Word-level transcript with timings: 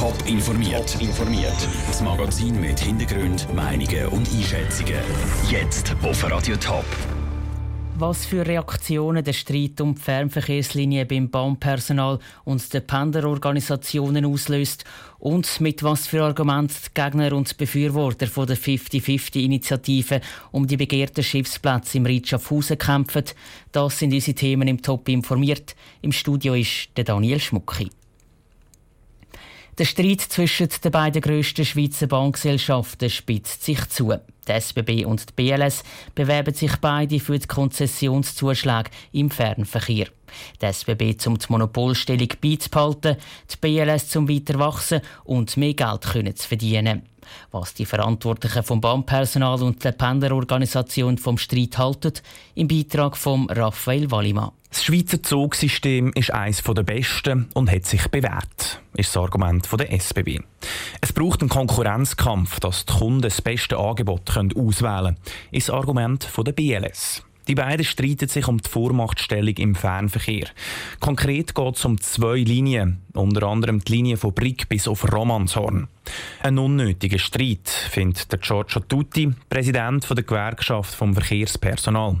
Top 0.00 0.16
informiert. 0.24 0.96
informiert. 0.98 1.68
Das 1.86 2.00
Magazin 2.00 2.58
mit 2.58 2.80
Hintergrund, 2.80 3.46
Meinungen 3.54 4.06
und 4.06 4.26
Einschätzungen. 4.32 4.94
Jetzt 5.50 5.94
auf 6.02 6.24
Radio 6.30 6.56
Top. 6.56 6.86
Was 7.98 8.24
für 8.24 8.46
Reaktionen 8.46 9.22
der 9.22 9.34
Streit 9.34 9.78
um 9.82 9.94
die 9.94 10.00
Fernverkehrslinie 10.00 11.04
beim 11.04 11.28
Bahnpersonal 11.28 12.18
und 12.44 12.72
den 12.72 12.86
Pendlerorganisationen 12.86 14.24
auslöst 14.24 14.86
und 15.18 15.60
mit 15.60 15.82
was 15.82 16.06
für 16.06 16.24
Argumenten 16.24 16.76
die 16.86 16.94
Gegner 16.98 17.34
und 17.34 17.54
Befürworter 17.58 18.26
von 18.26 18.46
der 18.46 18.56
50-50-Initiative 18.56 20.22
um 20.50 20.66
die 20.66 20.78
begehrten 20.78 21.22
Schiffsplätze 21.22 21.98
im 21.98 22.06
Ried 22.06 22.26
Schaffhausen 22.26 22.78
kämpfen, 22.78 23.24
das 23.70 23.98
sind 23.98 24.14
unsere 24.14 24.34
Themen 24.34 24.66
im 24.66 24.80
Top 24.80 25.10
informiert. 25.10 25.76
Im 26.00 26.12
Studio 26.12 26.54
ist 26.54 26.88
der 26.96 27.04
Daniel 27.04 27.38
Schmucki. 27.38 27.90
Der 29.80 29.86
Streit 29.86 30.20
zwischen 30.20 30.68
den 30.84 30.92
beiden 30.92 31.22
grössten 31.22 31.64
Schweizer 31.64 32.06
Bahngesellschaften 32.06 33.08
spitzt 33.08 33.64
sich 33.64 33.88
zu. 33.88 34.12
Die 34.46 34.52
SBB 34.52 35.06
und 35.06 35.30
die 35.30 35.32
BLS 35.34 35.84
bewerben 36.14 36.52
sich 36.52 36.76
beide 36.76 37.18
für 37.18 37.38
die 37.38 37.46
Konzessionszuschläge 37.46 38.90
im 39.12 39.30
Fernverkehr. 39.30 40.08
Die 40.60 40.66
SBB 40.66 41.16
zum 41.16 41.38
die 41.38 41.46
Monopolstellung 41.48 42.28
beizubehalten, 42.42 43.16
die 43.50 43.56
BLS 43.56 44.10
zum 44.10 44.28
weiter 44.28 44.58
wachsen 44.58 45.00
und 45.24 45.56
mehr 45.56 45.72
Geld 45.72 46.02
können 46.02 46.36
zu 46.36 46.46
verdienen. 46.46 47.04
Was 47.50 47.72
die 47.72 47.86
Verantwortlichen 47.86 48.62
vom 48.62 48.82
Bahnpersonal 48.82 49.62
und 49.62 49.82
der 49.82 49.92
Pendlerorganisation 49.92 51.16
vom 51.16 51.38
Streit 51.38 51.78
halten, 51.78 52.12
im 52.54 52.68
Beitrag 52.68 53.16
von 53.16 53.48
Raphael 53.48 54.10
Wallimann. 54.10 54.52
Das 54.68 54.84
Schweizer 54.84 55.22
Zugsystem 55.22 56.12
ist 56.14 56.34
eines 56.34 56.62
der 56.62 56.82
besten 56.82 57.48
und 57.54 57.72
hat 57.72 57.86
sich 57.86 58.06
bewährt, 58.08 58.79
ist 58.96 59.14
das 59.14 59.22
Argument 59.22 59.68
der 59.78 59.92
SBB. 59.92 60.40
Es 61.00 61.12
braucht 61.12 61.40
einen 61.40 61.48
Konkurrenzkampf, 61.48 62.60
dass 62.60 62.86
die 62.86 62.92
Kunden 62.92 63.22
das 63.22 63.40
beste 63.42 63.78
Angebot 63.78 64.30
auswählen 64.30 65.14
können, 65.14 65.16
ist 65.50 65.68
das 65.68 65.74
Argument 65.74 66.28
der 66.46 66.52
BLS. 66.52 67.22
Die 67.50 67.56
beiden 67.56 67.84
streiten 67.84 68.28
sich 68.28 68.46
um 68.46 68.58
die 68.58 68.68
Vormachtstellung 68.68 69.54
im 69.56 69.74
Fernverkehr. 69.74 70.46
Konkret 71.00 71.52
geht 71.52 71.76
es 71.76 71.84
um 71.84 72.00
zwei 72.00 72.36
Linien, 72.36 73.02
unter 73.12 73.48
anderem 73.48 73.82
die 73.82 73.92
Linie 73.92 74.16
von 74.18 74.32
Brick 74.32 74.68
bis 74.68 74.86
auf 74.86 75.12
Romanshorn. 75.12 75.88
Ein 76.44 76.58
unnötiger 76.58 77.18
Streit, 77.18 77.68
findet 77.68 78.30
der 78.30 78.38
Giorgio 78.38 78.82
Tutti, 78.82 79.32
Präsident 79.48 80.08
der 80.08 80.22
Gewerkschaft 80.22 80.94
vom 80.94 81.12
Verkehrspersonal. 81.12 82.20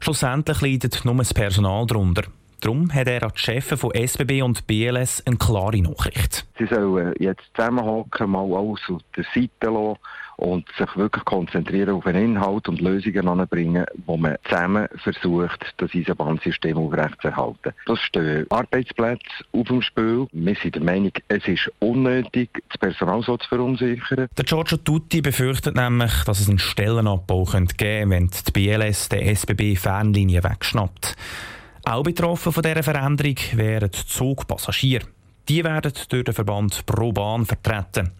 Schlussendlich 0.00 0.60
leidet 0.62 1.04
nur 1.04 1.16
das 1.16 1.34
Personal 1.34 1.84
darunter. 1.86 2.22
Darum 2.60 2.92
hat 2.92 3.08
er 3.08 3.22
an 3.22 3.32
die 3.34 3.40
Chefin 3.40 3.78
von 3.78 3.90
SBB 3.94 4.42
und 4.42 4.66
BLS 4.66 5.26
eine 5.26 5.36
klare 5.36 5.80
Nachricht. 5.80 6.46
Sie 6.58 6.66
sollen 6.66 7.14
jetzt 7.18 7.44
zusammenhocken, 7.54 8.30
mal 8.30 8.44
alles 8.54 8.80
auf 8.88 9.00
der 9.16 9.24
Seite 9.34 9.70
lassen 9.70 9.98
und 10.40 10.66
sich 10.78 10.96
wirklich 10.96 11.24
konzentrieren 11.24 11.90
auf 11.90 12.04
den 12.04 12.16
Inhalt 12.16 12.66
und 12.68 12.80
Lösungen 12.80 13.28
anbringen, 13.28 13.84
wo 14.06 14.16
man 14.16 14.36
zusammen 14.44 14.88
versucht, 14.96 15.74
das 15.76 15.90
Eisenbahnsystem 15.94 16.76
aufrechtzuerhalten. 16.78 17.72
Das 17.86 17.98
stehen 18.00 18.46
Arbeitsplätze 18.50 19.26
auf 19.52 19.68
dem 19.68 19.82
Spiel. 19.82 20.26
Wir 20.32 20.54
sind 20.56 20.76
der 20.76 20.82
Meinung, 20.82 21.12
es 21.28 21.46
ist 21.46 21.70
unnötig, 21.78 22.50
das 22.70 22.78
Personal 22.78 23.22
so 23.22 23.36
zu 23.36 23.48
verunsichern. 23.48 24.28
Der 24.36 24.44
Giorgio 24.44 24.78
Tutti 24.78 25.20
befürchtet 25.20 25.76
nämlich, 25.76 26.24
dass 26.24 26.40
es 26.40 26.48
einen 26.48 26.58
Stellenabbau 26.58 27.44
geben 27.44 27.68
könnte, 27.68 28.10
wenn 28.10 28.30
die 28.30 28.52
BLS 28.52 29.10
der 29.10 29.26
SBB 29.26 29.76
Fernlinie 29.76 30.42
wegschnappt. 30.42 31.16
Auch 31.84 32.02
betroffen 32.02 32.52
von 32.52 32.62
dieser 32.62 32.82
Veränderung 32.82 33.36
wären 33.52 33.90
die 33.90 34.06
Zugpassagiere. 34.06 35.06
Die 35.48 35.64
werden 35.64 35.92
durch 36.08 36.24
den 36.24 36.34
Verband 36.34 36.86
ProBahn 36.86 37.44
vertreten. 37.46 38.12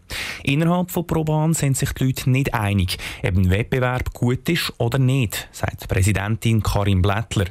Innerhalb 0.42 0.90
von 0.90 1.06
ProBahn 1.06 1.52
sind 1.52 1.76
sich 1.76 1.92
die 1.92 2.06
Leute 2.06 2.30
nicht 2.30 2.54
einig, 2.54 2.96
ob 3.22 3.36
ein 3.36 3.50
Wettbewerb 3.50 4.12
gut 4.14 4.48
ist 4.48 4.72
oder 4.78 4.98
nicht, 4.98 5.48
sagt 5.52 5.86
Präsidentin 5.86 6.62
Karin 6.62 7.02
Blättler. 7.02 7.44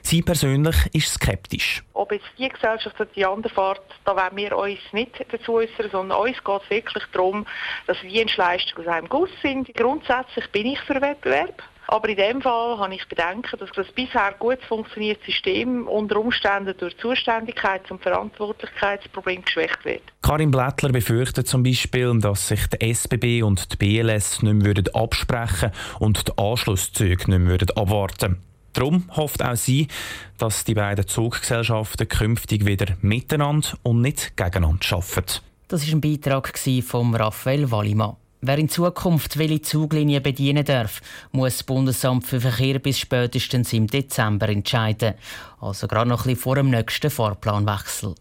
Sie 0.00 0.22
persönlich 0.22 0.76
ist 0.92 1.12
skeptisch. 1.12 1.82
Ob 1.92 2.12
jetzt 2.12 2.24
die 2.38 2.48
Gesellschaft 2.48 2.98
oder 3.00 3.10
die 3.14 3.26
andere 3.26 3.52
fährt, 3.52 3.82
da 4.04 4.16
wollen 4.16 4.36
wir 4.36 4.56
uns 4.56 4.78
nicht 4.92 5.12
dazu 5.30 5.54
äußern, 5.54 5.90
sondern 5.90 6.18
uns 6.18 6.42
geht 6.42 6.62
es 6.62 6.70
wirklich 6.70 7.04
darum, 7.12 7.46
dass 7.86 8.00
Dienstleistungen 8.00 8.86
aus 8.86 8.94
einem 8.94 9.08
Guss 9.08 9.30
sind. 9.42 9.74
Grundsätzlich 9.74 10.48
bin 10.52 10.66
ich 10.66 10.80
für 10.80 11.00
Wettbewerb. 11.00 11.62
Aber 11.88 12.08
in 12.08 12.16
dem 12.16 12.42
Fall 12.42 12.78
habe 12.78 12.94
ich 12.94 13.06
Bedenken, 13.08 13.58
dass 13.58 13.70
das 13.74 13.86
bisher 13.92 14.34
gut 14.38 14.58
funktionierte 14.68 15.24
System 15.24 15.86
unter 15.86 16.16
Umständen 16.16 16.74
durch 16.78 16.94
Zuständigkeits- 16.96 17.90
und 17.90 18.02
Verantwortlichkeitsproblem 18.02 19.44
geschwächt 19.44 19.84
wird. 19.84 20.02
Karin 20.22 20.50
Blättler 20.50 20.90
befürchtet 20.90 21.46
zum 21.46 21.62
Beispiel, 21.62 22.18
dass 22.18 22.48
sich 22.48 22.66
die 22.68 22.92
SBB 22.92 23.42
und 23.42 23.72
die 23.72 23.76
BLS 23.76 24.42
nicht 24.42 24.54
mehr 24.54 24.74
absprechen 24.94 25.70
und 26.00 26.26
die 26.28 26.32
Anschlusszüge 26.36 27.30
nicht 27.30 27.40
mehr 27.40 27.76
abwarten 27.76 28.42
Darum 28.76 29.04
hofft 29.16 29.42
auch 29.42 29.56
sie, 29.56 29.88
dass 30.36 30.64
die 30.64 30.74
beiden 30.74 31.08
Zuggesellschaften 31.08 32.08
künftig 32.08 32.66
wieder 32.66 32.94
miteinander 33.00 33.68
und 33.82 34.02
nicht 34.02 34.36
gegeneinander 34.36 34.84
arbeiten. 34.90 35.40
Das 35.68 35.86
war 35.86 35.94
ein 35.94 36.00
Beitrag 36.02 36.58
von 36.86 37.14
Raphael 37.14 37.70
Wallimann. 37.70 38.16
Wer 38.42 38.58
in 38.58 38.68
Zukunft 38.68 39.38
welche 39.38 39.62
Zuglinien 39.62 40.22
bedienen 40.22 40.64
darf, 40.64 41.00
muss 41.32 41.56
das 41.56 41.62
Bundesamt 41.64 42.26
für 42.26 42.40
Verkehr 42.40 42.78
bis 42.78 42.98
spätestens 42.98 43.72
im 43.72 43.86
Dezember 43.86 44.48
entscheiden. 44.48 45.14
Also 45.60 45.88
gerade 45.88 46.08
noch 46.08 46.20
ein 46.20 46.34
bisschen 46.34 46.42
vor 46.42 46.56
dem 46.56 46.70
nächsten 46.70 47.10
Fahrplanwechsel. 47.10 48.14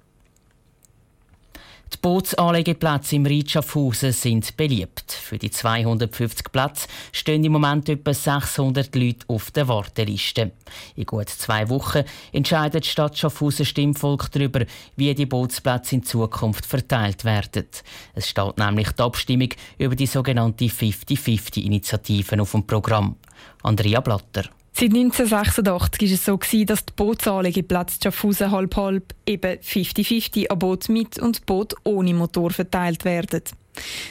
Die 1.96 2.02
Bootsanlegeplätze 2.02 3.16
im 3.16 3.26
Ried 3.26 3.50
sind 3.50 4.58
beliebt. 4.58 5.14
Für 5.14 5.38
die 5.38 5.50
250 5.50 6.52
Plätze 6.52 6.88
stehen 7.14 7.44
im 7.46 7.54
Moment 7.54 7.88
etwa 7.88 8.14
600 8.14 8.94
Leute 8.96 9.26
auf 9.28 9.50
der 9.52 9.70
Warteliste. 9.70 10.52
In 10.98 11.06
gut 11.06 11.30
zwei 11.30 11.70
Wochen 11.70 12.04
entscheidet 12.34 12.84
die 12.84 12.90
Stadt 12.90 13.18
Schaffhausen 13.18 13.66
Stimmvolk 13.66 14.30
darüber, 14.30 14.66
wie 14.98 15.16
die 15.16 15.26
Bootsplätze 15.26 15.96
in 15.96 16.04
Zukunft 16.04 16.66
verteilt 16.66 17.24
werden. 17.24 17.68
Es 18.14 18.28
steht 18.28 18.58
nämlich 18.58 18.92
die 18.92 19.02
Abstimmung 19.02 19.50
über 19.78 19.96
die 19.96 20.06
sogenannte 20.06 20.66
50-50-Initiative 20.66 22.42
auf 22.42 22.52
dem 22.52 22.68
Programm. 22.68 23.16
Andrea 23.64 24.02
Blatter. 24.02 24.44
Seit 24.78 24.94
1986 24.94 26.10
war 26.10 26.16
es 26.16 26.26
so, 26.26 26.66
dass 26.66 26.86
die 26.86 26.94
Bootsanlegeplätze 26.98 27.98
Schaffhausen 28.04 28.52
halb-halb 28.52 29.16
eben 29.26 29.58
50-50 29.60 30.50
an 30.50 30.60
Boot 30.60 30.90
mit 30.90 31.18
und 31.18 31.46
Boot 31.46 31.76
ohne 31.86 32.14
Motor 32.14 32.52
verteilt 32.52 33.06
werden. 33.06 33.42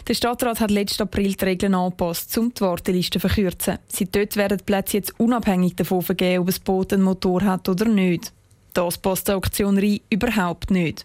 Der 0.08 0.14
Stadtrat 0.14 0.60
hat 0.60 0.70
letzten 0.70 1.02
April 1.02 1.34
die 1.34 1.44
Regeln 1.44 1.74
angepasst, 1.74 2.38
um 2.38 2.54
die 2.54 2.62
Warteliste 2.62 3.20
zu 3.20 3.28
verkürzen. 3.28 3.78
Seit 3.88 4.16
dort 4.16 4.36
werden 4.36 4.56
die 4.56 4.64
Plätze 4.64 4.96
jetzt 4.96 5.20
unabhängig 5.20 5.76
davon 5.76 6.00
vergeben, 6.00 6.44
ob 6.44 6.48
ein 6.48 6.64
Boot 6.64 6.94
einen 6.94 7.02
Motor 7.02 7.42
hat 7.42 7.68
oder 7.68 7.84
nicht. 7.84 8.32
Das 8.72 8.96
passt 8.96 9.28
der 9.28 9.36
Auktion 9.36 9.76
rein 9.76 10.00
überhaupt 10.08 10.70
nicht. 10.70 11.04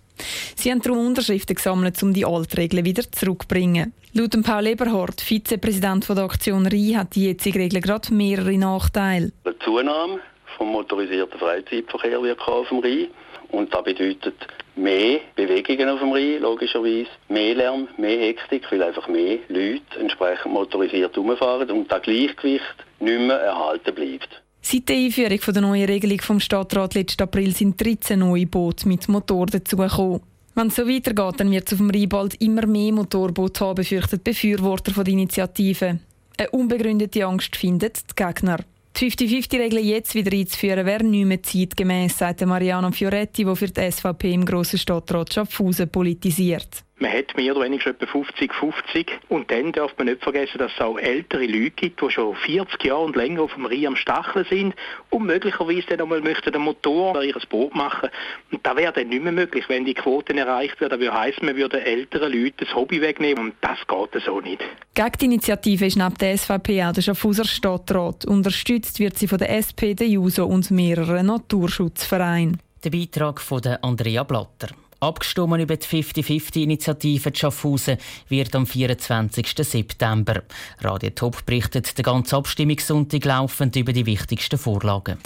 Sie 0.55 0.71
haben 0.71 0.81
darum 0.81 1.05
Unterschriften 1.05 1.55
gesammelt, 1.55 2.01
um 2.03 2.13
die 2.13 2.25
Altregeln 2.25 2.85
wieder 2.85 3.03
zurückzubringen. 3.11 3.93
Laut 4.13 4.31
Paul 4.43 4.67
Eberhardt, 4.67 5.21
Vizepräsident 5.21 6.09
der 6.09 6.17
Aktion 6.17 6.65
RI, 6.65 6.93
hat 6.97 7.15
die 7.15 7.25
jetzige 7.27 7.59
Regel 7.59 7.81
gerade 7.81 8.13
mehrere 8.13 8.57
Nachteile. 8.57 9.31
Eine 9.43 9.59
Zunahme 9.59 10.19
vom 10.57 10.71
motorisierten 10.71 11.39
Freizeitverkehr 11.39 12.21
wird 12.21 12.39
auf 12.41 12.69
dem 12.69 12.79
Rhein. 12.79 13.07
Und 13.51 13.73
das 13.73 13.83
bedeutet 13.83 14.35
mehr 14.75 15.19
Bewegungen 15.35 15.89
auf 15.89 15.99
dem 15.99 16.11
Rhein, 16.11 16.41
logischerweise. 16.41 17.09
Mehr 17.27 17.55
Lärm, 17.55 17.87
mehr 17.97 18.19
Hektik, 18.19 18.71
weil 18.71 18.83
einfach 18.83 19.07
mehr 19.07 19.39
Leute 19.47 19.99
entsprechend 19.99 20.53
motorisiert 20.53 21.15
herumfahren 21.15 21.69
und 21.71 21.91
das 21.91 22.01
Gleichgewicht 22.01 22.75
nicht 22.99 23.19
mehr 23.21 23.39
erhalten 23.39 23.95
bleibt. 23.95 24.41
Seit 24.61 24.89
der 24.89 24.97
Einführung 24.97 25.39
der 25.39 25.61
neuen 25.61 25.85
Regelung 25.85 26.21
vom 26.21 26.39
Stadtrat 26.39 26.93
letzten 26.93 27.23
April 27.23 27.55
sind 27.55 27.79
13 27.81 28.19
neue 28.19 28.45
Boote 28.45 28.87
mit 28.87 29.07
Motor 29.07 29.47
dazugekommen. 29.47 30.21
Wenn 30.55 30.67
es 30.67 30.75
so 30.75 30.87
weitergeht, 30.87 31.39
dann 31.39 31.51
wird 31.51 31.67
es 31.67 31.73
auf 31.73 31.79
dem 31.79 31.89
Rhein 31.89 32.09
bald 32.09 32.35
immer 32.41 32.65
mehr 32.65 32.91
Motorboote 32.91 33.65
haben, 33.65 33.75
befürchtet 33.75 34.23
Befürworter 34.23 34.91
der 34.91 35.13
Initiative. 35.13 35.99
Eine 36.37 36.49
unbegründete 36.51 37.25
Angst 37.25 37.55
findet 37.55 38.01
die 38.11 38.15
Gegner. 38.23 38.59
Die 38.97 39.09
50-50-Regel 39.09 39.79
jetzt 39.79 40.15
wieder 40.15 40.35
einzuführen, 40.35 40.85
wäre 40.85 41.03
nicht 41.03 41.25
mehr 41.25 41.41
zeitgemäß, 41.41 42.17
sagt 42.17 42.45
Mariano 42.45 42.91
Fioretti, 42.91 43.45
der 43.45 43.55
für 43.55 43.67
die 43.67 43.91
SVP 43.91 44.33
im 44.33 44.45
Grossen 44.45 44.79
Stadtrat 44.79 45.33
Schaffhausen 45.33 45.87
politisiert. 45.87 46.83
Man 46.99 47.13
hat 47.13 47.35
mehr 47.37 47.55
oder 47.55 47.65
weniger 47.65 47.91
etwa 47.91 48.05
50-50. 48.05 49.07
Und 49.29 49.49
dann 49.49 49.71
darf 49.71 49.97
man 49.97 50.07
nicht 50.07 50.21
vergessen, 50.21 50.57
dass 50.57 50.71
es 50.73 50.81
auch 50.81 50.97
ältere 50.97 51.45
Leute 51.45 51.71
gibt, 51.71 52.01
die 52.01 52.11
schon 52.11 52.35
40 52.35 52.83
Jahre 52.83 53.01
und 53.03 53.15
länger 53.15 53.41
auf 53.41 53.53
dem 53.53 53.65
Rhein 53.65 53.87
am 53.87 53.95
Stacheln 53.95 54.45
sind 54.49 54.75
und 55.09 55.25
möglicherweise 55.25 55.87
dann 55.87 56.01
einmal 56.01 56.21
möchten 56.21 56.51
den 56.51 56.61
Motor 56.61 57.11
oder 57.11 57.23
ihr 57.23 57.35
Boot 57.49 57.73
machen. 57.73 58.09
Und 58.51 58.65
das 58.65 58.75
wäre 58.75 58.91
dann 58.91 59.07
nicht 59.07 59.23
mehr 59.23 59.31
möglich, 59.31 59.65
wenn 59.69 59.85
die 59.85 59.93
Quoten 59.93 60.37
erreicht 60.37 60.79
werden. 60.81 60.91
Das 60.91 60.99
würde 60.99 61.17
heißen, 61.17 61.45
man 61.45 61.55
würde 61.55 61.81
älteren 61.81 62.31
Leuten 62.31 62.57
das 62.65 62.75
Hobby 62.75 63.01
wegnehmen 63.01 63.45
und 63.45 63.53
das 63.61 63.77
geht 63.87 64.21
so 64.23 64.41
nicht. 64.41 64.61
Gegen 64.93 65.11
die 65.19 65.25
Initiative 65.25 65.85
ist 65.85 65.97
neben 65.97 66.15
der 66.15 66.37
SVP 66.37 66.83
auch 66.83 66.91
der 66.91 67.01
Schaffhauser 67.01 67.45
Stadtrat. 67.45 68.25
Unterstützt 68.25 68.99
wird 68.99 69.17
sie 69.17 69.27
von 69.27 69.37
der 69.37 69.55
SP, 69.55 69.95
der 69.95 70.07
JUSO 70.07 70.45
und 70.45 70.69
mehreren 70.71 71.27
Naturschutzvereinen. 71.27 72.59
Der 72.83 72.89
Beitrag 72.89 73.39
von 73.39 73.61
Andrea 73.81 74.23
Blatter. 74.23 74.69
Abgestimmt 74.99 75.61
über 75.61 75.77
die 75.77 75.85
50-50-Initiative 75.85 77.31
Schaffhausen 77.33 77.97
wird 78.27 78.55
am 78.55 78.65
24. 78.65 79.47
September. 79.57 80.41
Radio 80.81 81.11
Top 81.11 81.45
berichtet 81.45 81.97
den 81.97 82.03
ganzen 82.03 82.35
Abstimmungssonntag 82.35 83.23
laufend 83.23 83.75
über 83.75 83.93
die 83.93 84.05
wichtigsten 84.05 84.57
Vorlagen. 84.57 85.17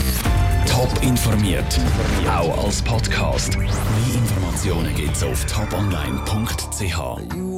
Top 0.68 0.92
informiert, 1.02 1.80
auch 2.28 2.66
als 2.66 2.82
Podcast. 2.82 3.58
Mehr 3.58 3.70
Informationen 4.16 4.94
gibt's 4.96 5.24
auf 5.24 5.46
toponline.ch. 5.46 7.53